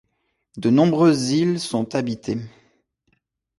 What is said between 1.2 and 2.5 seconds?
îles sont habitées.